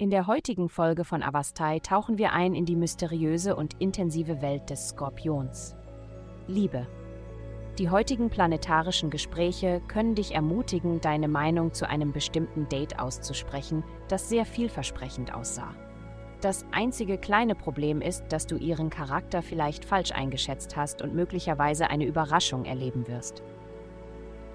[0.00, 4.70] In der heutigen Folge von Avastai tauchen wir ein in die mysteriöse und intensive Welt
[4.70, 5.76] des Skorpions.
[6.46, 6.86] Liebe.
[7.78, 14.28] Die heutigen planetarischen Gespräche können dich ermutigen, deine Meinung zu einem bestimmten Date auszusprechen, das
[14.28, 15.74] sehr vielversprechend aussah.
[16.40, 21.90] Das einzige kleine Problem ist, dass du ihren Charakter vielleicht falsch eingeschätzt hast und möglicherweise
[21.90, 23.42] eine Überraschung erleben wirst.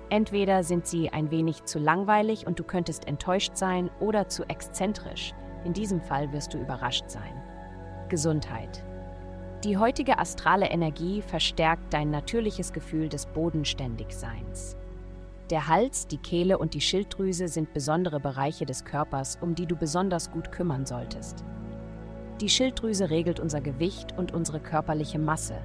[0.10, 5.34] Entweder sind sie ein wenig zu langweilig und du könntest enttäuscht sein oder zu exzentrisch.
[5.64, 7.42] In diesem Fall wirst du überrascht sein.
[8.10, 8.84] Gesundheit.
[9.64, 14.78] Die heutige astrale Energie verstärkt dein natürliches Gefühl des Bodenständigseins.
[15.50, 19.76] Der Hals, die Kehle und die Schilddrüse sind besondere Bereiche des Körpers, um die du
[19.76, 21.43] besonders gut kümmern solltest.
[22.42, 25.57] Die Schilddrüse regelt unser Gewicht und unsere körperliche Masse.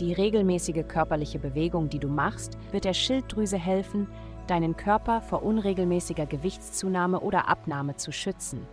[0.00, 4.08] Die regelmäßige körperliche Bewegung, die du machst, wird der Schilddrüse helfen,
[4.46, 8.66] deinen Körper vor unregelmäßiger Gewichtszunahme oder Abnahme zu schützen.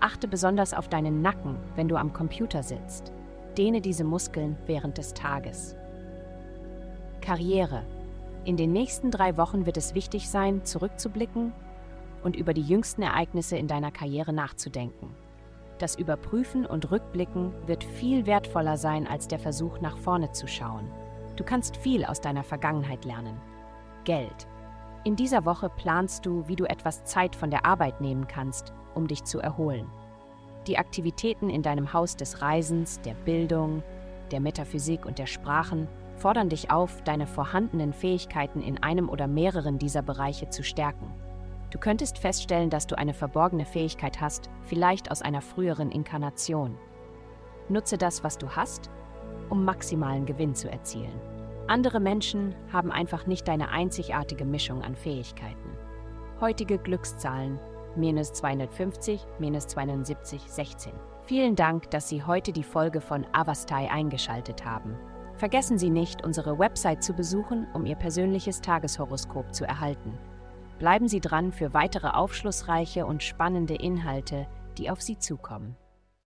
[0.00, 3.12] Achte besonders auf deinen Nacken, wenn du am Computer sitzt.
[3.56, 5.76] Dehne diese Muskeln während des Tages.
[7.20, 7.84] Karriere.
[8.44, 11.52] In den nächsten drei Wochen wird es wichtig sein, zurückzublicken
[12.24, 15.14] und über die jüngsten Ereignisse in deiner Karriere nachzudenken.
[15.78, 20.90] Das Überprüfen und Rückblicken wird viel wertvoller sein als der Versuch, nach vorne zu schauen.
[21.36, 23.38] Du kannst viel aus deiner Vergangenheit lernen.
[24.04, 24.48] Geld.
[25.04, 29.06] In dieser Woche planst du, wie du etwas Zeit von der Arbeit nehmen kannst, um
[29.06, 29.86] dich zu erholen.
[30.66, 33.82] Die Aktivitäten in deinem Haus des Reisens, der Bildung,
[34.30, 39.78] der Metaphysik und der Sprachen fordern dich auf, deine vorhandenen Fähigkeiten in einem oder mehreren
[39.78, 41.12] dieser Bereiche zu stärken.
[41.76, 46.78] Du könntest feststellen, dass du eine verborgene Fähigkeit hast, vielleicht aus einer früheren Inkarnation.
[47.68, 48.88] Nutze das, was du hast,
[49.50, 51.20] um maximalen Gewinn zu erzielen.
[51.66, 55.68] Andere Menschen haben einfach nicht deine einzigartige Mischung an Fähigkeiten.
[56.40, 57.60] Heutige Glückszahlen
[57.94, 60.94] minus 250, minus 270, 16.
[61.26, 64.96] Vielen Dank, dass Sie heute die Folge von Avastai eingeschaltet haben.
[65.34, 70.18] Vergessen Sie nicht, unsere Website zu besuchen, um Ihr persönliches Tageshoroskop zu erhalten.
[70.78, 75.76] Bleiben Sie dran für weitere aufschlussreiche und spannende Inhalte, die auf Sie zukommen.